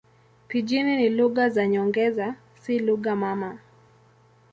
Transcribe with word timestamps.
Pijini 0.47 0.97
ni 0.97 1.09
lugha 1.09 1.49
za 1.49 1.67
nyongeza, 1.67 2.35
si 2.61 2.79
lugha 2.79 3.15
mama. 3.15 3.59